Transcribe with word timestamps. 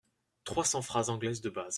Trois 0.45 0.63
cents 0.65 0.81
phrases 0.81 1.11
anglaises 1.11 1.41
de 1.41 1.51
base. 1.51 1.67